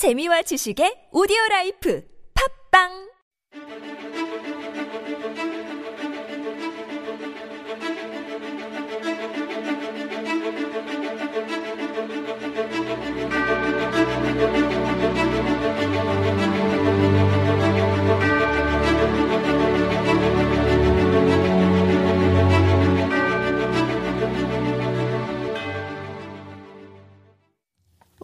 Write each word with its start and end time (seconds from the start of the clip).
재미와 0.00 0.40
지식의 0.48 1.12
오디오 1.12 1.36
라이프. 1.50 2.00
팝빵 2.32 3.09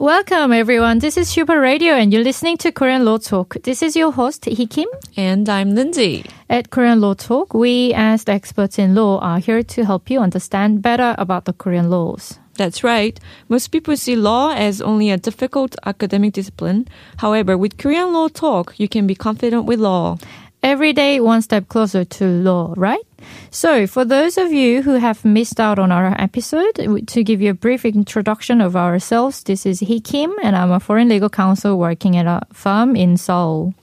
Welcome 0.07 0.53
everyone. 0.53 1.01
This 1.01 1.17
is 1.17 1.29
Super 1.29 1.61
Radio 1.61 1.95
and 1.95 2.13
you're 2.13 2.23
listening 2.23 2.59
to 2.59 2.71
Korean 2.71 3.05
Law 3.05 3.19
Talk. 3.19 3.57
This 3.65 3.83
is 3.83 3.97
your 3.97 4.13
host 4.13 4.45
Hee 4.45 4.69
Kim. 4.69 4.87
And 5.17 5.49
I'm 5.49 5.75
Lindsay. 5.75 6.25
At 6.49 6.71
Korean 6.71 7.01
Law 7.01 7.15
Talk, 7.15 7.55
we 7.55 7.93
as 7.93 8.23
the 8.23 8.31
experts 8.31 8.79
in 8.79 8.95
law 8.95 9.19
are 9.19 9.41
here 9.41 9.65
to 9.65 9.85
help 9.85 10.09
you 10.09 10.21
understand 10.21 10.81
better 10.81 11.17
about 11.19 11.47
the 11.47 11.53
Korean 11.53 11.91
laws. 11.91 12.39
That's 12.55 12.85
right. 12.85 13.19
Most 13.49 13.73
people 13.73 13.97
see 13.97 14.15
law 14.15 14.55
as 14.55 14.81
only 14.81 15.11
a 15.11 15.17
difficult 15.17 15.75
academic 15.85 16.35
discipline. 16.35 16.87
However, 17.17 17.59
with 17.59 17.77
Korean 17.77 18.13
Law 18.13 18.29
Talk, 18.29 18.79
you 18.79 18.89
can 18.89 19.09
be 19.09 19.17
confident 19.17 19.65
with 19.65 19.81
law. 19.81 20.19
Every 20.67 20.93
day 20.93 21.21
one 21.21 21.43
step 21.43 21.69
closer 21.69 22.05
to 22.05 22.25
law, 22.25 22.75
right? 22.77 23.07
So, 23.53 23.87
for 23.87 24.05
those 24.05 24.37
of 24.37 24.51
you 24.51 24.83
who 24.83 24.95
have 24.95 25.25
missed 25.25 25.61
out 25.61 25.79
on 25.79 25.93
our 25.93 26.21
episode, 26.21 27.07
to 27.07 27.23
give 27.23 27.41
you 27.41 27.51
a 27.53 27.55
brief 27.55 27.85
introduction 27.85 28.61
of 28.61 28.75
ourselves, 28.75 29.45
this 29.45 29.65
is 29.65 29.79
Hee 29.79 30.01
Kim, 30.01 30.35
and 30.43 30.57
I'm 30.57 30.73
a 30.73 30.81
foreign 30.81 31.09
legal 31.09 31.31
counsel 31.31 31.79
working 31.79 32.17
at 32.17 32.27
a 32.27 32.41
firm 32.53 32.97
in 32.97 33.17
Seoul. 33.17 33.75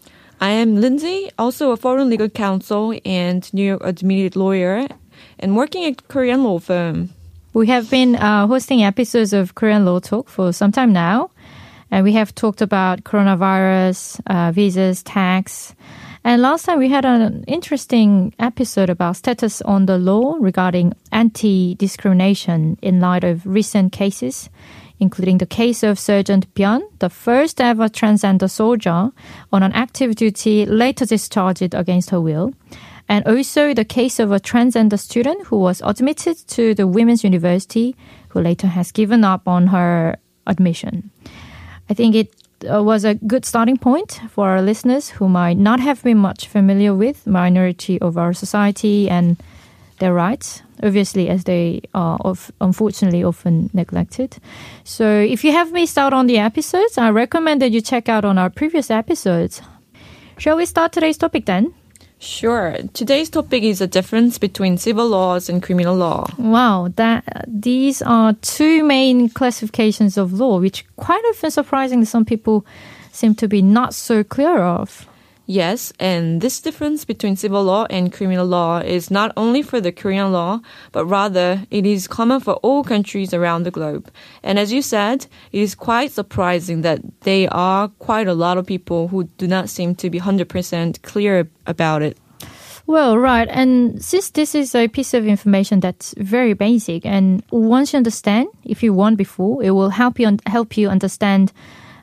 I 0.42 0.50
am 0.50 0.82
Lindsay, 0.82 1.32
also 1.40 1.72
a 1.72 1.78
foreign 1.78 2.10
legal 2.10 2.28
counsel 2.28 3.00
and 3.06 3.42
New 3.54 3.64
York 3.64 3.82
admitted 3.86 4.36
lawyer, 4.36 4.86
and 5.40 5.56
working 5.56 5.86
at 5.86 6.10
Korean 6.10 6.44
law 6.44 6.60
firm. 6.60 7.12
We 7.54 7.68
have 7.68 7.90
been 7.90 8.18
uh, 8.18 8.46
hosting 8.46 8.84
episodes 8.84 9.32
of 9.32 9.56
Korean 9.56 9.86
Law 9.86 10.00
Talk 10.02 10.28
for 10.28 10.52
some 10.52 10.74
time 10.74 10.92
now, 10.92 11.32
and 11.92 12.04
we 12.04 12.12
have 12.12 12.36
talked 12.36 12.62
about 12.62 13.06
coronavirus, 13.06 14.20
uh, 14.28 14.52
visas, 14.52 15.02
tax. 15.02 15.74
And 16.26 16.42
last 16.42 16.66
time 16.66 16.80
we 16.80 16.88
had 16.88 17.04
an 17.04 17.44
interesting 17.48 18.34
episode 18.40 18.90
about 18.90 19.18
status 19.18 19.62
on 19.62 19.88
the 19.88 19.98
law 19.98 20.38
regarding 20.40 20.94
anti-discrimination 21.12 22.78
in 22.82 23.02
light 23.02 23.26
of 23.26 23.46
recent 23.46 23.92
cases, 23.92 24.50
including 25.00 25.40
the 25.40 25.46
case 25.46 25.84
of 25.84 26.00
Sergeant 26.00 26.54
Byun, 26.56 26.82
the 27.00 27.10
first 27.10 27.60
ever 27.60 27.90
transgender 27.90 28.50
soldier 28.50 29.12
on 29.52 29.64
an 29.64 29.74
active 29.74 30.16
duty 30.16 30.66
later 30.66 31.06
discharged 31.06 31.74
against 31.74 32.12
her 32.12 32.22
will 32.22 32.54
and 33.10 33.26
also 33.28 33.74
the 33.74 33.86
case 33.86 34.20
of 34.20 34.32
a 34.32 34.40
transgender 34.40 34.98
student 34.98 35.46
who 35.48 35.58
was 35.58 35.82
admitted 35.84 36.38
to 36.48 36.74
the 36.74 36.88
Women's 36.88 37.24
University 37.24 37.96
who 38.30 38.42
later 38.42 38.68
has 38.68 38.92
given 38.92 39.24
up 39.24 39.48
on 39.48 39.68
her 39.68 40.18
admission. 40.48 41.12
I 41.90 41.94
think 41.94 42.16
it 42.16 42.34
Uh, 42.64 42.82
was 42.82 43.04
a 43.04 43.16
good 43.16 43.46
starting 43.46 43.78
point 43.78 44.22
for 44.30 44.50
our 44.50 44.62
listeners 44.62 45.10
who 45.10 45.28
might 45.28 45.58
not 45.58 45.80
have 45.80 46.02
been 46.04 46.18
much 46.18 46.48
familiar 46.48 46.94
with 46.94 47.28
minority 47.28 48.00
of 48.00 48.18
our 48.18 48.34
society 48.34 49.10
and 49.10 49.38
their 50.00 50.14
rights, 50.14 50.62
obviously, 50.82 51.30
as 51.30 51.44
they 51.44 51.82
are 51.94 52.18
of, 52.22 52.52
unfortunately 52.62 53.24
often 53.24 53.70
neglected. 53.74 54.38
So, 54.84 55.06
if 55.06 55.44
you 55.44 55.52
have 55.52 55.72
missed 55.72 55.98
out 55.98 56.14
on 56.14 56.28
the 56.28 56.38
episodes, 56.38 56.98
I 56.98 57.10
recommend 57.10 57.62
that 57.62 57.72
you 57.72 57.82
check 57.82 58.10
out 58.10 58.26
on 58.26 58.38
our 58.38 58.50
previous 58.50 58.90
episodes. 58.92 59.62
Shall 60.38 60.58
we 60.58 60.66
start 60.66 60.92
today's 60.92 61.18
topic 61.18 61.46
then? 61.46 61.74
Sure. 62.24 62.78
Today's 62.94 63.30
topic 63.30 63.64
is 63.64 63.80
the 63.80 63.88
difference 63.88 64.38
between 64.38 64.78
civil 64.78 65.10
laws 65.10 65.50
and 65.50 65.62
criminal 65.62 65.94
law. 65.94 66.26
Wow, 66.38 66.88
that 66.96 67.44
these 67.48 68.02
are 68.02 68.32
two 68.34 68.86
main 68.86 69.28
classifications 69.28 70.18
of 70.18 70.32
law, 70.32 70.58
which 70.58 70.86
quite 70.96 71.22
often 71.30 71.52
surprisingly 71.52 72.06
some 72.06 72.24
people 72.24 72.66
seem 73.12 73.36
to 73.36 73.50
be 73.50 73.62
not 73.62 73.94
so 73.94 74.24
clear 74.24 74.60
of. 74.60 75.06
Yes, 75.46 75.92
and 76.00 76.40
this 76.40 76.62
difference 76.62 77.04
between 77.04 77.36
civil 77.36 77.64
law 77.66 77.86
and 77.90 78.14
criminal 78.14 78.46
law 78.46 78.80
is 78.80 79.12
not 79.12 79.34
only 79.36 79.62
for 79.62 79.82
the 79.82 79.92
Korean 79.92 80.32
law, 80.32 80.62
but 80.94 81.06
rather 81.06 81.66
it 81.70 81.86
is 81.86 82.08
common 82.08 82.40
for 82.40 82.54
all 82.56 82.82
countries 82.84 83.34
around 83.34 83.64
the 83.64 83.72
globe. 83.72 84.10
And 84.42 84.58
as 84.58 84.72
you 84.72 84.82
said, 84.82 85.28
it 85.52 85.60
is 85.60 85.76
quite 85.76 86.12
surprising 86.12 86.82
that 86.84 87.02
there 87.22 87.54
are 87.54 87.90
quite 88.00 88.30
a 88.30 88.34
lot 88.34 88.58
of 88.58 88.66
people 88.66 89.10
who 89.10 89.26
do 89.38 89.46
not 89.46 89.68
seem 89.68 89.96
to 89.96 90.10
be 90.10 90.20
100% 90.20 91.02
clear 91.02 91.50
about 91.68 92.02
it. 92.02 92.18
Well, 92.86 93.18
right. 93.18 93.48
And 93.50 94.04
since 94.04 94.32
this 94.32 94.56
is 94.56 94.76
a 94.76 94.88
piece 94.88 95.14
of 95.14 95.26
information 95.26 95.82
that's 95.82 96.14
very 96.18 96.54
basic 96.54 97.06
and 97.06 97.44
once 97.52 97.92
you 97.92 97.98
understand, 97.98 98.48
if 98.64 98.82
you 98.82 98.94
want 98.94 99.18
before, 99.18 99.62
it 99.64 99.72
will 99.72 99.90
help 99.90 100.20
you 100.20 100.38
help 100.46 100.78
you 100.78 100.90
understand 100.90 101.52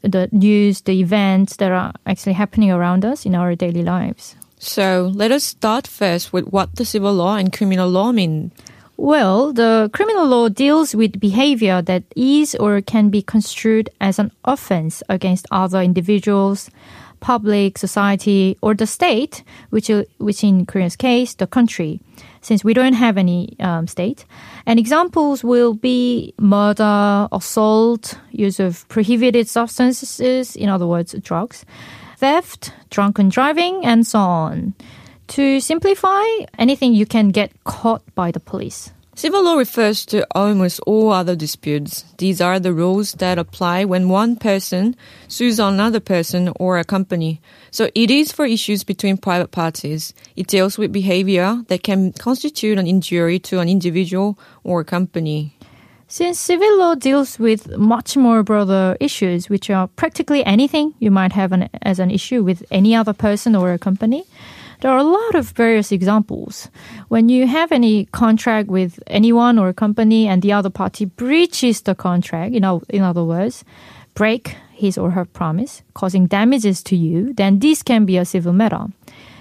the 0.03 0.29
news, 0.33 0.83
the 0.83 1.01
events 1.01 1.57
that 1.57 1.73
are 1.73 1.93
actually 2.07 2.35
happening 2.35 2.71
around 2.71 3.05
us 3.05 3.27
in 3.27 3.35
our 3.35 3.55
daily 3.55 3.83
lives. 3.83 4.37
So 4.59 5.11
let 5.15 5.33
us 5.33 5.45
start 5.45 5.87
first 5.87 6.33
with 6.33 6.47
what 6.49 6.77
the 6.77 6.85
civil 6.85 7.15
law 7.15 7.37
and 7.37 7.53
criminal 7.53 7.89
law 7.89 8.13
mean. 8.13 8.53
Well, 8.97 9.55
the 9.55 9.89
criminal 9.95 10.27
law 10.27 10.51
deals 10.51 10.95
with 10.95 11.19
behavior 11.19 11.81
that 11.81 12.05
is 12.15 12.55
or 12.55 12.83
can 12.83 13.09
be 13.09 13.23
construed 13.23 13.89
as 13.99 14.19
an 14.19 14.31
offense 14.45 15.03
against 15.09 15.47
other 15.51 15.81
individuals, 15.81 16.71
public, 17.21 17.79
society, 17.79 18.57
or 18.63 18.75
the 18.75 18.87
state, 18.87 19.43
which, 19.71 19.91
which 20.19 20.43
in 20.43 20.67
Korea's 20.67 20.97
case, 20.97 21.35
the 21.35 21.47
country, 21.47 22.01
since 22.41 22.65
we 22.65 22.75
don't 22.75 22.95
have 22.95 23.17
any 23.17 23.57
um, 23.61 23.87
state. 23.87 24.25
And 24.67 24.79
examples 24.79 25.45
will 25.45 25.75
be 25.75 26.35
murder, 26.39 27.29
assault, 27.33 28.19
use 28.31 28.59
of 28.59 28.89
prohibited 28.89 29.49
substances, 29.49 30.57
in 30.57 30.69
other 30.69 30.87
words, 30.87 31.15
drugs, 31.23 31.65
theft, 32.19 32.73
drunken 32.91 33.29
driving, 33.29 33.85
and 33.85 34.07
so 34.07 34.19
on. 34.19 34.75
To 35.29 35.61
simplify, 35.61 36.25
anything 36.59 36.93
you 36.93 37.07
can 37.07 37.29
get 37.29 37.53
caught 37.65 38.03
by 38.15 38.33
the 38.33 38.41
police. 38.41 38.91
Civil 39.21 39.45
law 39.45 39.57
refers 39.57 40.07
to 40.07 40.27
almost 40.35 40.81
all 40.87 41.13
other 41.13 41.37
disputes. 41.37 42.07
These 42.17 42.41
are 42.41 42.59
the 42.59 42.73
rules 42.73 43.13
that 43.21 43.37
apply 43.37 43.85
when 43.85 44.09
one 44.09 44.37
person 44.37 44.97
sues 45.29 45.61
another 45.61 46.01
person 46.01 46.51
or 46.59 46.79
a 46.79 46.85
company. 46.85 47.43
So 47.71 47.91
it 47.95 48.11
is 48.11 48.33
for 48.33 48.47
issues 48.47 48.83
between 48.83 49.19
private 49.19 49.51
parties. 49.51 50.15
It 50.37 50.47
deals 50.47 50.79
with 50.79 50.91
behavior 50.91 51.63
that 51.69 51.83
can 51.83 52.15
constitute 52.15 52.79
an 52.79 52.87
injury 52.87 53.39
to 53.41 53.59
an 53.59 53.69
individual 53.69 54.39
or 54.65 54.81
a 54.81 54.85
company. 54.87 55.55
Since 56.09 56.41
civil 56.41 56.79
law 56.79 56.95
deals 56.95 57.39
with 57.39 57.77
much 57.77 58.17
more 58.17 58.43
broader 58.43 58.97
issues, 59.01 59.51
which 59.51 59.69
are 59.69 59.87
practically 59.87 60.43
anything 60.47 60.95
you 60.99 61.11
might 61.11 61.33
have 61.33 61.53
an, 61.53 61.69
as 61.83 61.99
an 61.99 62.11
issue 62.11 62.43
with 62.43 62.65
any 62.71 62.97
other 62.97 63.13
person 63.13 63.55
or 63.55 63.75
a 63.75 63.79
company, 63.79 64.25
there 64.81 64.91
are 64.91 64.99
a 64.99 65.05
lot 65.05 65.35
of 65.35 65.51
various 65.51 65.93
examples. 65.93 66.69
When 67.09 67.29
you 67.29 67.47
have 67.47 67.73
any 67.73 68.07
contract 68.07 68.69
with 68.69 68.99
anyone 69.07 69.59
or 69.59 69.69
a 69.69 69.75
company 69.75 70.27
and 70.27 70.43
the 70.43 70.53
other 70.53 70.71
party 70.71 71.05
breaches 71.05 71.83
the 71.83 71.95
contract, 71.95 72.53
you 72.53 72.61
know, 72.61 72.83
in 72.89 73.03
other 73.03 73.25
words, 73.25 73.65
break 74.15 74.57
his 74.73 74.97
or 74.97 75.11
her 75.11 75.25
promise, 75.25 75.83
causing 75.95 76.27
damages 76.27 76.83
to 76.85 76.97
you, 76.97 77.35
then 77.35 77.59
this 77.59 77.83
can 77.83 78.07
be 78.07 78.17
a 78.17 78.25
civil 78.25 78.53
matter. 78.53 78.87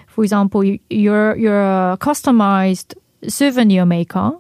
For 0.08 0.24
example, 0.24 0.64
you're, 0.64 1.36
you're 1.38 1.62
a 1.62 1.98
customized 2.00 2.96
souvenir 3.28 3.86
maker 3.86 4.34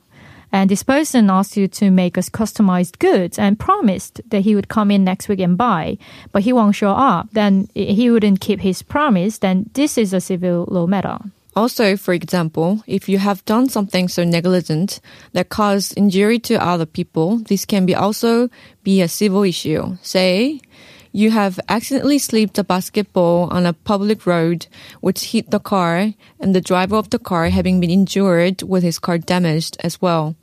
and 0.51 0.69
this 0.69 0.83
person 0.83 1.29
asked 1.29 1.57
you 1.57 1.67
to 1.67 1.91
make 1.91 2.17
us 2.17 2.29
customized 2.29 2.99
goods 2.99 3.37
and 3.37 3.59
promised 3.59 4.21
that 4.29 4.41
he 4.41 4.55
would 4.55 4.67
come 4.67 4.91
in 4.91 5.03
next 5.03 5.29
week 5.29 5.39
and 5.39 5.57
buy, 5.57 5.97
but 6.31 6.43
he 6.43 6.53
won't 6.53 6.75
show 6.75 6.91
up. 6.91 7.29
Then 7.31 7.69
he 7.75 8.09
wouldn't 8.09 8.41
keep 8.41 8.59
his 8.59 8.81
promise. 8.81 9.39
Then 9.39 9.69
this 9.74 9.97
is 9.97 10.13
a 10.13 10.21
civil 10.21 10.65
law 10.69 10.88
matter. 10.88 11.19
Also, 11.56 11.97
for 11.97 12.13
example, 12.13 12.83
if 12.88 13.09
you 13.09 13.18
have 13.18 13.44
done 13.45 13.68
something 13.68 14.07
so 14.07 14.24
negligent 14.24 15.01
that 15.33 15.50
caused 15.50 15.97
injury 15.97 16.39
to 16.39 16.63
other 16.63 16.85
people, 16.85 17.38
this 17.38 17.65
can 17.65 17.85
be 17.85 17.95
also 17.95 18.50
be 18.83 19.01
a 19.01 19.07
civil 19.07 19.44
issue. 19.44 19.97
Say, 20.01 20.62
you 21.11 21.31
have 21.31 21.59
accidentally 21.67 22.19
slipped 22.19 22.57
a 22.57 22.63
basketball 22.63 23.50
on 23.51 23.65
a 23.65 23.73
public 23.73 24.25
road 24.25 24.67
which 25.01 25.31
hit 25.31 25.51
the 25.51 25.59
car 25.59 26.13
and 26.39 26.56
the 26.56 26.61
driver 26.61 26.95
of 26.95 27.09
the 27.09 27.19
car 27.19 27.50
having 27.50 27.79
been 27.79 27.89
injured 27.89 28.61
with 28.63 28.83
his 28.83 29.00
car 29.00 29.17
damaged 29.17 29.77
as 29.83 30.01
well. 30.01 30.35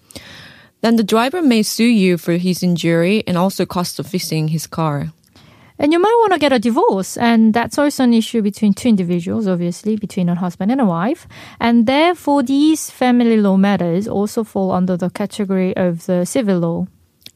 Then 0.81 0.97
the 0.97 1.05
driver 1.05 1.43
may 1.43 1.63
sue 1.63 1.85
you 1.85 2.19
for 2.19 2.33
his 2.35 2.63
injury 2.63 3.23
and 3.27 3.37
also 3.39 3.67
cost 3.67 3.99
of 3.99 4.07
fixing 4.07 4.49
his 4.49 4.67
car. 4.67 5.13
And 5.79 5.93
you 5.93 5.99
might 5.99 6.17
want 6.21 6.33
to 6.33 6.39
get 6.39 6.53
a 6.53 6.59
divorce. 6.59 7.17
And 7.17 7.53
that's 7.53 7.79
also 7.79 8.05
an 8.05 8.15
issue 8.15 8.41
between 8.41 8.73
two 8.73 8.89
individuals, 8.89 9.47
obviously, 9.47 9.97
between 9.97 10.29
a 10.29 10.35
husband 10.35 10.73
and 10.73 10.81
a 10.81 10.87
wife. 10.87 11.29
And 11.61 11.87
therefore, 11.87 12.43
these 12.43 12.91
family 12.91 13.37
law 13.37 13.57
matters 13.57 14.09
also 14.09 14.43
fall 14.43 14.73
under 14.73 14.97
the 14.97 15.11
category 15.11 15.77
of 15.77 16.07
the 16.07 16.25
civil 16.25 16.59
law. 16.61 16.87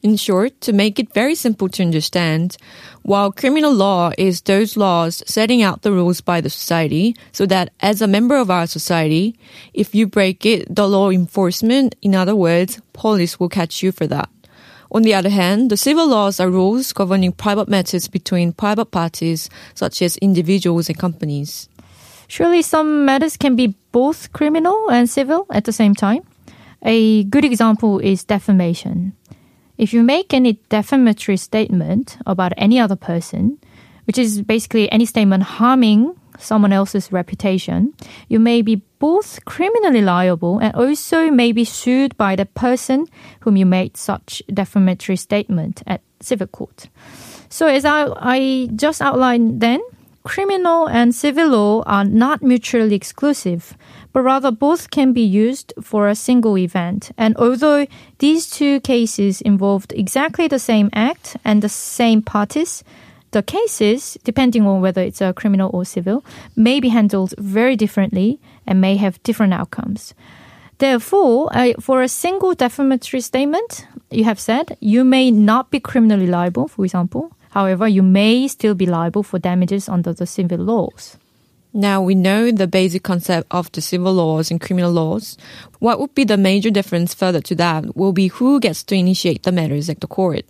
In 0.03 0.17
short, 0.17 0.59
to 0.61 0.73
make 0.73 0.97
it 0.97 1.13
very 1.13 1.35
simple 1.35 1.69
to 1.69 1.83
understand, 1.83 2.57
while 3.03 3.31
criminal 3.31 3.71
law 3.71 4.11
is 4.17 4.41
those 4.41 4.75
laws 4.75 5.21
setting 5.27 5.61
out 5.61 5.83
the 5.83 5.91
rules 5.91 6.21
by 6.21 6.41
the 6.41 6.49
society, 6.49 7.15
so 7.31 7.45
that 7.45 7.71
as 7.81 8.01
a 8.01 8.07
member 8.07 8.35
of 8.35 8.49
our 8.49 8.65
society, 8.65 9.37
if 9.75 9.93
you 9.93 10.07
break 10.07 10.43
it, 10.43 10.75
the 10.75 10.87
law 10.87 11.11
enforcement, 11.11 11.93
in 12.01 12.15
other 12.15 12.35
words, 12.35 12.81
police 12.93 13.39
will 13.39 13.49
catch 13.49 13.83
you 13.83 13.91
for 13.91 14.07
that. 14.07 14.29
On 14.91 15.03
the 15.03 15.13
other 15.13 15.29
hand, 15.29 15.69
the 15.69 15.77
civil 15.77 16.07
laws 16.07 16.39
are 16.39 16.49
rules 16.49 16.93
governing 16.93 17.31
private 17.31 17.69
matters 17.69 18.07
between 18.07 18.53
private 18.53 18.89
parties, 18.89 19.51
such 19.75 20.01
as 20.01 20.17
individuals 20.17 20.89
and 20.89 20.97
companies. 20.97 21.69
Surely 22.27 22.63
some 22.63 23.05
matters 23.05 23.37
can 23.37 23.55
be 23.55 23.75
both 23.91 24.33
criminal 24.33 24.89
and 24.89 25.07
civil 25.07 25.45
at 25.51 25.65
the 25.65 25.71
same 25.71 25.93
time. 25.93 26.23
A 26.83 27.23
good 27.25 27.45
example 27.45 27.99
is 27.99 28.23
defamation. 28.23 29.13
If 29.81 29.93
you 29.93 30.03
make 30.03 30.31
any 30.31 30.59
defamatory 30.69 31.37
statement 31.37 32.19
about 32.27 32.53
any 32.55 32.77
other 32.77 32.95
person, 32.95 33.57
which 34.05 34.19
is 34.19 34.43
basically 34.43 34.85
any 34.91 35.07
statement 35.07 35.41
harming 35.41 36.15
someone 36.37 36.71
else's 36.71 37.11
reputation, 37.11 37.91
you 38.29 38.39
may 38.39 38.61
be 38.61 38.83
both 38.99 39.43
criminally 39.45 40.03
liable 40.03 40.59
and 40.59 40.75
also 40.75 41.31
may 41.31 41.51
be 41.51 41.65
sued 41.65 42.15
by 42.15 42.35
the 42.35 42.45
person 42.45 43.07
whom 43.39 43.57
you 43.57 43.65
made 43.65 43.97
such 43.97 44.43
defamatory 44.53 45.17
statement 45.17 45.81
at 45.87 46.01
civil 46.19 46.45
court. 46.45 46.87
So 47.49 47.65
as 47.65 47.83
I, 47.83 48.05
I 48.17 48.69
just 48.75 49.01
outlined 49.01 49.61
then, 49.61 49.81
criminal 50.23 50.87
and 50.87 51.13
civil 51.13 51.49
law 51.49 51.83
are 51.83 52.05
not 52.05 52.41
mutually 52.41 52.95
exclusive, 52.95 53.75
but 54.13 54.21
rather 54.21 54.51
both 54.51 54.91
can 54.91 55.13
be 55.13 55.21
used 55.21 55.73
for 55.81 56.07
a 56.07 56.15
single 56.15 56.57
event. 56.57 57.11
And 57.17 57.35
although 57.37 57.87
these 58.19 58.49
two 58.49 58.79
cases 58.81 59.41
involved 59.41 59.93
exactly 59.95 60.47
the 60.47 60.59
same 60.59 60.89
act 60.93 61.37
and 61.43 61.61
the 61.61 61.69
same 61.69 62.21
parties, 62.21 62.83
the 63.31 63.41
cases, 63.41 64.17
depending 64.23 64.67
on 64.67 64.81
whether 64.81 65.01
it's 65.01 65.21
a 65.21 65.33
criminal 65.33 65.71
or 65.73 65.85
civil, 65.85 66.23
may 66.55 66.79
be 66.79 66.89
handled 66.89 67.33
very 67.37 67.75
differently 67.75 68.39
and 68.67 68.81
may 68.81 68.97
have 68.97 69.23
different 69.23 69.53
outcomes. 69.53 70.13
Therefore, 70.79 71.49
for 71.79 72.01
a 72.01 72.09
single 72.09 72.53
defamatory 72.55 73.21
statement, 73.21 73.87
you 74.09 74.23
have 74.25 74.39
said 74.39 74.77
you 74.79 75.03
may 75.05 75.31
not 75.31 75.71
be 75.71 75.79
criminally 75.79 76.27
liable, 76.27 76.67
for 76.67 76.83
example. 76.83 77.31
However, 77.51 77.87
you 77.87 78.01
may 78.01 78.47
still 78.47 78.75
be 78.75 78.85
liable 78.85 79.23
for 79.23 79.39
damages 79.39 79.87
under 79.87 80.13
the 80.13 80.25
civil 80.25 80.59
laws. 80.59 81.17
Now 81.73 82.01
we 82.01 82.15
know 82.15 82.51
the 82.51 82.67
basic 82.67 83.03
concept 83.03 83.47
of 83.51 83.71
the 83.71 83.81
civil 83.81 84.13
laws 84.13 84.51
and 84.51 84.59
criminal 84.59 84.91
laws. 84.91 85.37
What 85.79 85.99
would 85.99 86.13
be 86.13 86.25
the 86.25 86.37
major 86.37 86.69
difference 86.69 87.13
further 87.13 87.39
to 87.41 87.55
that 87.55 87.95
will 87.95 88.11
be 88.11 88.27
who 88.27 88.59
gets 88.59 88.83
to 88.83 88.95
initiate 88.95 89.43
the 89.43 89.53
matters 89.53 89.89
at 89.89 90.01
the 90.01 90.07
court. 90.07 90.43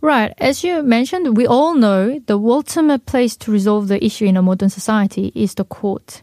Right. 0.00 0.32
As 0.38 0.64
you 0.64 0.82
mentioned, 0.82 1.36
we 1.36 1.46
all 1.46 1.74
know 1.74 2.20
the 2.20 2.38
ultimate 2.38 3.04
place 3.04 3.36
to 3.38 3.52
resolve 3.52 3.88
the 3.88 4.02
issue 4.04 4.26
in 4.26 4.36
a 4.36 4.42
modern 4.42 4.70
society 4.70 5.32
is 5.34 5.54
the 5.54 5.64
court. 5.64 6.22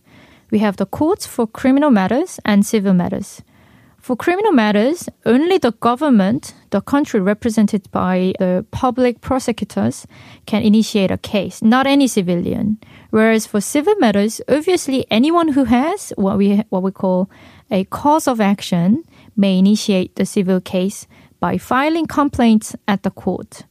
We 0.50 0.60
have 0.60 0.78
the 0.78 0.86
courts 0.86 1.28
for 1.28 1.46
criminal 1.46 1.92
matters 1.92 2.40
and 2.46 2.66
civil 2.66 2.94
matters. 2.94 3.42
For 4.08 4.16
criminal 4.16 4.54
matters, 4.54 5.10
only 5.26 5.58
the 5.58 5.74
government, 5.74 6.56
the 6.70 6.80
country 6.80 7.20
represented 7.20 7.92
by 7.92 8.32
the 8.40 8.66
public 8.72 9.20
prosecutors, 9.20 10.08
can 10.46 10.62
initiate 10.62 11.12
a 11.12 11.18
case, 11.18 11.62
not 11.62 11.86
any 11.86 12.08
civilian. 12.08 12.78
Whereas 13.10 13.46
for 13.46 13.60
civil 13.60 13.96
matters, 14.00 14.40
obviously 14.48 15.06
anyone 15.12 15.50
who 15.50 15.66
has 15.66 16.14
what 16.16 16.38
we 16.38 16.64
what 16.70 16.84
we 16.84 16.92
call 16.92 17.30
a 17.70 17.84
cause 17.84 18.30
of 18.30 18.40
action 18.40 19.04
may 19.36 19.60
initiate 19.60 20.16
the 20.16 20.26
civil 20.26 20.62
case 20.62 21.06
by 21.42 21.58
filing 21.58 22.08
complaints 22.08 22.78
at 22.88 23.04
the 23.04 23.12
court. 23.12 23.64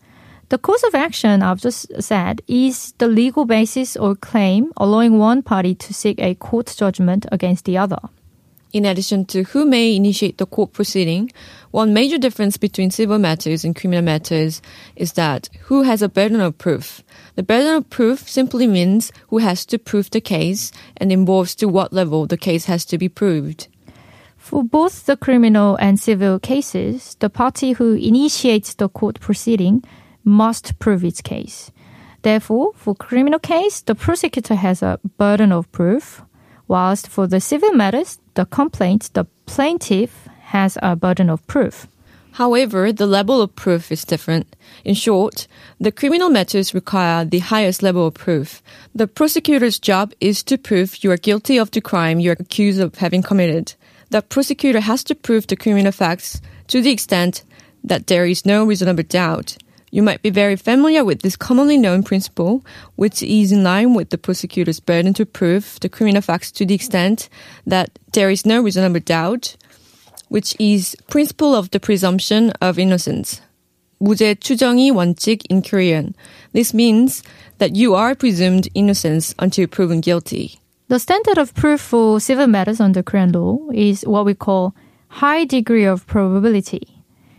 The 0.50 0.58
cause 0.58 0.84
of 0.84 0.94
action 0.94 1.42
I've 1.42 1.62
just 1.62 1.86
said 1.98 2.42
is 2.46 2.92
the 2.98 3.08
legal 3.08 3.46
basis 3.46 3.96
or 3.96 4.14
claim 4.14 4.70
allowing 4.76 5.16
one 5.16 5.40
party 5.40 5.74
to 5.76 5.94
seek 5.94 6.20
a 6.20 6.34
court 6.34 6.74
judgment 6.76 7.24
against 7.32 7.64
the 7.64 7.78
other. 7.78 8.00
In 8.76 8.84
addition 8.84 9.24
to 9.32 9.42
who 9.44 9.64
may 9.64 9.96
initiate 9.96 10.36
the 10.36 10.44
court 10.44 10.74
proceeding, 10.74 11.32
one 11.70 11.94
major 11.94 12.18
difference 12.18 12.58
between 12.58 12.90
civil 12.90 13.18
matters 13.18 13.64
and 13.64 13.74
criminal 13.74 14.04
matters 14.04 14.60
is 14.96 15.14
that 15.14 15.48
who 15.62 15.84
has 15.84 16.02
a 16.02 16.10
burden 16.10 16.42
of 16.42 16.58
proof. 16.58 17.02
The 17.36 17.42
burden 17.42 17.72
of 17.72 17.88
proof 17.88 18.28
simply 18.28 18.66
means 18.66 19.12
who 19.28 19.38
has 19.38 19.64
to 19.66 19.78
prove 19.78 20.10
the 20.10 20.20
case 20.20 20.72
and 20.98 21.10
involves 21.10 21.54
to 21.54 21.68
what 21.68 21.94
level 21.94 22.26
the 22.26 22.36
case 22.36 22.66
has 22.66 22.84
to 22.86 22.98
be 22.98 23.08
proved. 23.08 23.68
For 24.36 24.62
both 24.62 25.06
the 25.06 25.16
criminal 25.16 25.76
and 25.76 25.98
civil 25.98 26.38
cases, 26.38 27.16
the 27.20 27.30
party 27.30 27.72
who 27.72 27.94
initiates 27.94 28.74
the 28.74 28.90
court 28.90 29.20
proceeding 29.20 29.84
must 30.22 30.78
prove 30.78 31.02
its 31.02 31.22
case. 31.22 31.70
Therefore, 32.20 32.72
for 32.74 32.94
criminal 32.94 33.38
case, 33.38 33.80
the 33.80 33.94
prosecutor 33.94 34.56
has 34.56 34.82
a 34.82 35.00
burden 35.16 35.50
of 35.50 35.72
proof, 35.72 36.25
whilst 36.68 37.08
for 37.08 37.26
the 37.26 37.40
civil 37.40 37.72
matters, 37.72 38.18
the 38.34 38.44
complaint, 38.44 39.10
the 39.14 39.24
plaintiff 39.46 40.28
has 40.40 40.78
a 40.82 40.96
burden 40.96 41.30
of 41.30 41.46
proof. 41.46 41.86
However, 42.32 42.92
the 42.92 43.06
level 43.06 43.40
of 43.40 43.56
proof 43.56 43.90
is 43.90 44.04
different. 44.04 44.54
In 44.84 44.94
short, 44.94 45.46
the 45.80 45.90
criminal 45.90 46.28
matters 46.28 46.74
require 46.74 47.24
the 47.24 47.38
highest 47.38 47.82
level 47.82 48.06
of 48.06 48.14
proof. 48.14 48.62
The 48.94 49.06
prosecutor's 49.06 49.78
job 49.78 50.12
is 50.20 50.42
to 50.42 50.58
prove 50.58 51.02
you 51.02 51.10
are 51.12 51.16
guilty 51.16 51.56
of 51.56 51.70
the 51.70 51.80
crime 51.80 52.20
you 52.20 52.32
are 52.32 52.36
accused 52.38 52.78
of 52.78 52.96
having 52.96 53.22
committed. 53.22 53.74
The 54.10 54.20
prosecutor 54.20 54.80
has 54.80 55.02
to 55.04 55.14
prove 55.14 55.46
the 55.46 55.56
criminal 55.56 55.92
facts 55.92 56.42
to 56.68 56.82
the 56.82 56.90
extent 56.90 57.42
that 57.82 58.06
there 58.06 58.26
is 58.26 58.44
no 58.44 58.64
reasonable 58.64 59.04
doubt. 59.04 59.56
You 59.91 60.01
might 60.01 60.21
be 60.21 60.29
very 60.29 60.55
familiar 60.55 61.03
with 61.03 61.21
this 61.21 61.35
commonly 61.35 61.77
known 61.77 62.03
principle, 62.03 62.65
which 62.95 63.21
is 63.21 63.51
in 63.51 63.63
line 63.63 63.93
with 63.93 64.09
the 64.09 64.17
prosecutor's 64.17 64.79
burden 64.79 65.13
to 65.15 65.25
prove 65.25 65.77
the 65.81 65.89
criminal 65.89 66.21
facts 66.21 66.51
to 66.53 66.65
the 66.65 66.73
extent 66.73 67.27
that 67.67 67.99
there 68.13 68.29
is 68.29 68.45
no 68.45 68.61
reasonable 68.61 69.01
doubt, 69.01 69.57
which 70.29 70.55
is 70.59 70.95
principle 71.09 71.53
of 71.53 71.71
the 71.71 71.79
presumption 71.79 72.51
of 72.61 72.79
innocence. 72.79 73.41
무죄 74.01 74.33
추정이 74.33 74.91
원칙 74.91 75.43
in 75.49 75.61
Korean. 75.61 76.15
This 76.53 76.73
means 76.73 77.21
that 77.59 77.75
you 77.75 77.93
are 77.93 78.15
presumed 78.15 78.67
innocent 78.73 79.35
until 79.37 79.67
proven 79.67 80.01
guilty. 80.01 80.59
The 80.87 80.99
standard 80.99 81.37
of 81.37 81.53
proof 81.53 81.79
for 81.79 82.19
civil 82.19 82.47
matters 82.47 82.79
under 82.79 83.03
Korean 83.03 83.31
law 83.31 83.59
is 83.73 84.01
what 84.03 84.25
we 84.25 84.33
call 84.33 84.73
high 85.09 85.45
degree 85.45 85.85
of 85.85 86.07
probability. 86.07 86.94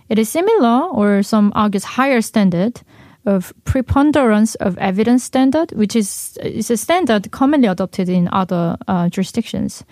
It 0.09 0.19
is 0.19 0.29
similar, 0.29 0.89
or 0.89 1.23
some 1.23 1.51
argues 1.55 1.83
higher 1.83 2.21
standard 2.21 2.81
of 3.25 3.53
preponderance 3.65 4.55
of 4.55 4.77
evidence 4.77 5.23
standard, 5.23 5.71
which 5.73 5.95
is, 5.95 6.37
is 6.41 6.71
a 6.71 6.77
standard 6.77 7.29
commonly 7.31 7.67
adopted 7.67 8.07
in 8.07 8.29
other 8.31 8.77
uh, 8.87 9.09
jurisdictions. 9.09 9.83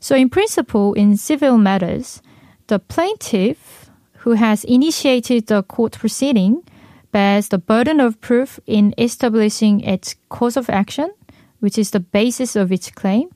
So, 0.00 0.16
in 0.16 0.28
principle, 0.28 0.94
in 0.94 1.16
civil 1.16 1.58
matters, 1.58 2.20
the 2.66 2.80
plaintiff 2.80 3.88
who 4.18 4.32
has 4.32 4.64
initiated 4.64 5.46
the 5.46 5.62
court 5.62 5.92
proceeding 5.92 6.64
bears 7.12 7.48
the 7.48 7.58
burden 7.58 8.00
of 8.00 8.20
proof 8.20 8.58
in 8.66 8.94
establishing 8.98 9.80
its 9.80 10.16
cause 10.28 10.56
of 10.56 10.68
action, 10.68 11.12
which 11.60 11.78
is 11.78 11.90
the 11.90 12.00
basis 12.00 12.56
of 12.56 12.72
its 12.72 12.90
claim, 12.90 13.28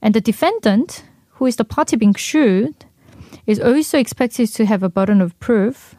and 0.00 0.14
the 0.14 0.20
defendant, 0.20 1.02
who 1.34 1.46
is 1.46 1.56
the 1.56 1.64
party 1.64 1.96
being 1.96 2.14
sued, 2.14 2.84
is 3.46 3.60
also 3.60 3.98
expected 3.98 4.48
to 4.54 4.66
have 4.66 4.82
a 4.82 4.88
burden 4.88 5.20
of 5.20 5.38
proof 5.40 5.94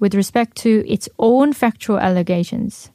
with 0.00 0.14
respect 0.14 0.56
to 0.56 0.84
its 0.88 1.08
own 1.18 1.52
factual 1.52 1.98
allegations. 1.98 2.90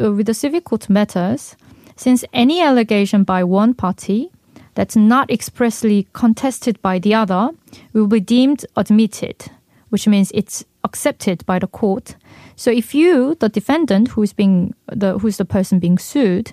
Uh, 0.00 0.12
with 0.12 0.26
the 0.26 0.34
civil 0.34 0.60
court 0.60 0.88
matters, 0.88 1.56
since 1.96 2.24
any 2.32 2.62
allegation 2.62 3.24
by 3.24 3.44
one 3.44 3.74
party 3.74 4.30
that's 4.74 4.96
not 4.96 5.30
expressly 5.30 6.06
contested 6.12 6.80
by 6.80 6.98
the 6.98 7.14
other 7.14 7.50
will 7.92 8.06
be 8.06 8.20
deemed 8.20 8.64
admitted, 8.76 9.50
which 9.90 10.08
means 10.08 10.32
it's 10.34 10.64
accepted 10.84 11.44
by 11.46 11.58
the 11.58 11.66
court. 11.66 12.16
So 12.56 12.70
if 12.70 12.94
you, 12.94 13.36
the 13.40 13.48
defendant, 13.48 14.08
who's 14.08 14.32
being 14.32 14.74
the 14.86 15.18
who's 15.18 15.36
the 15.36 15.44
person 15.44 15.78
being 15.78 15.98
sued, 15.98 16.52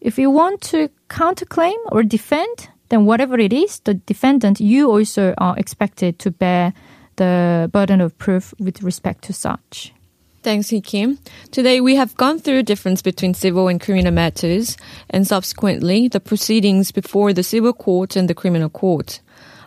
if 0.00 0.18
you 0.18 0.30
want 0.30 0.60
to 0.62 0.88
counterclaim 1.08 1.76
or 1.92 2.02
defend, 2.02 2.68
then 2.92 3.06
whatever 3.06 3.38
it 3.38 3.54
is, 3.54 3.80
the 3.80 3.94
defendant, 3.94 4.60
you 4.60 4.90
also 4.90 5.32
are 5.38 5.58
expected 5.58 6.18
to 6.18 6.30
bear 6.30 6.74
the 7.16 7.70
burden 7.72 8.02
of 8.02 8.16
proof 8.18 8.52
with 8.60 8.82
respect 8.82 9.24
to 9.24 9.32
such. 9.32 9.94
Thanks, 10.42 10.70
Kim. 10.84 11.18
Today 11.50 11.80
we 11.80 11.96
have 11.96 12.14
gone 12.18 12.38
through 12.38 12.56
the 12.56 12.62
difference 12.62 13.00
between 13.00 13.32
civil 13.32 13.68
and 13.68 13.80
criminal 13.80 14.12
matters 14.12 14.76
and 15.08 15.26
subsequently 15.26 16.08
the 16.08 16.20
proceedings 16.20 16.92
before 16.92 17.32
the 17.32 17.42
civil 17.42 17.72
court 17.72 18.14
and 18.14 18.28
the 18.28 18.34
criminal 18.34 18.68
court. 18.68 19.20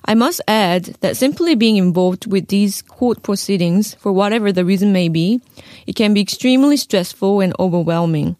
I 0.06 0.14
must 0.14 0.42
add 0.48 0.84
that 1.00 1.18
simply 1.18 1.56
being 1.56 1.78
involved 1.78 2.32
with 2.32 2.50
these 2.50 2.84
court 2.84 3.24
proceedings, 3.24 3.96
for 3.96 4.12
whatever 4.12 4.52
the 4.52 4.66
reason 4.66 4.94
may 4.94 5.10
be, 5.10 5.42
it 5.88 5.96
can 5.96 6.14
be 6.14 6.22
extremely 6.22 6.78
stressful 6.78 7.40
and 7.42 7.56
overwhelming. 7.60 8.36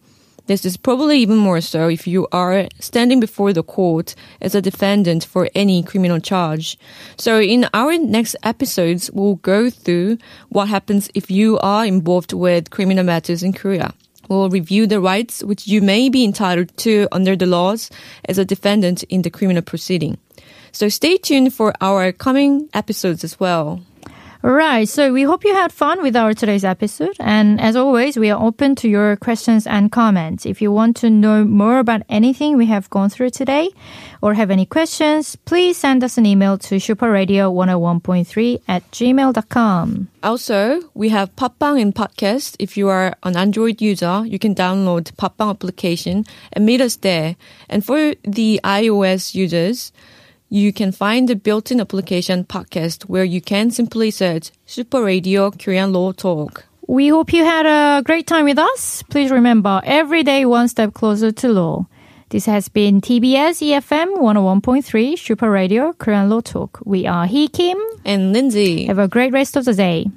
This 0.48 0.64
is 0.64 0.78
probably 0.78 1.18
even 1.20 1.38
more 1.38 1.60
so 1.60 1.88
if 1.88 2.06
you 2.06 2.28
are 2.32 2.68
standing 2.80 3.20
before 3.20 3.52
the 3.52 3.64
court 3.64 4.14
as 4.42 4.54
a 4.54 4.62
defendant 4.62 5.26
for 5.26 5.50
any 5.56 5.82
criminal 5.82 6.20
charge. 6.20 6.78
So 7.18 7.42
in 7.42 7.68
our 7.74 7.98
next 7.98 8.36
episodes, 8.44 9.10
we'll 9.12 9.36
go 9.36 9.72
through 9.72 10.20
what 10.50 10.70
happens 10.70 11.10
if 11.16 11.32
you 11.32 11.58
are 11.60 11.84
involved 11.84 12.32
with 12.32 12.70
criminal 12.70 13.04
matters 13.04 13.42
in 13.42 13.54
Korea. 13.54 13.96
We'll 14.30 14.52
review 14.52 14.86
the 14.86 15.02
rights 15.02 15.44
which 15.44 15.68
you 15.68 15.82
may 15.82 16.10
be 16.10 16.24
entitled 16.24 16.78
to 16.78 17.08
under 17.12 17.36
the 17.36 17.48
laws 17.48 17.90
as 18.26 18.38
a 18.38 18.46
defendant 18.46 19.02
in 19.04 19.24
the 19.24 19.32
criminal 19.32 19.64
proceeding. 19.64 20.20
So 20.72 20.90
stay 20.90 21.18
tuned 21.18 21.54
for 21.56 21.74
our 21.82 22.12
coming 22.12 22.70
episodes 22.74 23.24
as 23.24 23.40
well. 23.40 23.82
Right. 24.46 24.88
So 24.88 25.12
we 25.12 25.24
hope 25.24 25.44
you 25.44 25.56
had 25.56 25.74
fun 25.74 26.04
with 26.04 26.16
our 26.16 26.36
today's 26.36 26.64
episode. 26.64 27.16
And 27.20 27.60
as 27.60 27.76
always, 27.76 28.16
we 28.16 28.30
are 28.30 28.40
open 28.40 28.76
to 28.76 28.88
your 28.88 29.16
questions 29.16 29.66
and 29.66 29.92
comments. 29.92 30.46
If 30.46 30.62
you 30.62 30.72
want 30.72 30.98
to 30.98 31.10
know 31.10 31.44
more 31.44 31.80
about 31.80 32.04
anything 32.10 32.56
we 32.56 32.68
have 32.68 32.88
gone 32.92 33.10
through 33.10 33.32
today 33.32 33.72
or 34.22 34.36
have 34.36 34.52
any 34.52 34.68
questions, 34.68 35.36
please 35.36 35.78
send 35.78 36.04
us 36.04 36.20
an 36.20 36.28
email 36.28 36.60
to 36.60 36.76
superradio101.3 36.76 38.62
at 38.68 38.92
gmail.com. 38.92 40.10
Also, 40.22 40.80
we 40.94 41.10
have 41.10 41.36
Podbbang 41.36 41.82
in 41.82 41.92
podcast. 41.92 42.56
If 42.60 42.78
you 42.78 42.88
are 42.88 43.16
an 43.24 43.36
Android 43.36 43.82
user, 43.82 44.26
you 44.28 44.38
can 44.38 44.54
download 44.54 45.12
Podbbang 45.16 45.50
application 45.50 46.24
and 46.54 46.68
meet 46.68 46.82
us 46.82 46.98
there. 46.98 47.36
And 47.68 47.84
for 47.84 48.14
the 48.22 48.62
iOS 48.64 49.34
users, 49.34 49.92
you 50.56 50.72
can 50.72 50.94
find 50.94 51.28
the 51.28 51.36
built-in 51.36 51.82
application 51.82 52.46
podcast 52.46 53.04
where 53.04 53.26
you 53.26 53.42
can 53.42 53.70
simply 53.72 54.10
search 54.10 54.52
Super 54.66 55.04
Radio 55.04 55.52
Korean 55.52 55.92
Law 55.92 56.14
Talk. 56.14 56.66
We 56.88 57.10
hope 57.10 57.34
you 57.34 57.44
had 57.44 57.66
a 57.66 58.02
great 58.04 58.26
time 58.26 58.46
with 58.46 58.58
us. 58.58 59.04
Please 59.10 59.32
remember, 59.32 59.82
every 59.84 60.24
day 60.24 60.46
one 60.46 60.70
step 60.70 60.94
closer 60.94 61.34
to 61.34 61.50
law. 61.50 61.88
This 62.30 62.46
has 62.46 62.70
been 62.70 63.02
TBS 63.02 63.62
EFM 63.62 64.16
101.3 64.18 65.20
Super 65.20 65.52
Radio 65.52 65.92
Korean 65.92 66.30
Law 66.30 66.40
Talk. 66.40 66.80
We 66.86 67.06
are 67.06 67.26
Hee 67.26 67.50
Kim. 67.50 67.78
And 68.06 68.32
Lindsay. 68.32 68.86
Have 68.86 69.00
a 69.00 69.10
great 69.10 69.34
rest 69.34 69.58
of 69.58 69.66
the 69.66 69.74
day. 69.74 70.08